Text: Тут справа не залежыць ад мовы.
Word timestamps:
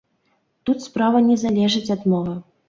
Тут 0.69 0.79
справа 0.85 1.21
не 1.27 1.37
залежыць 1.43 1.93
ад 1.99 2.09
мовы. 2.15 2.35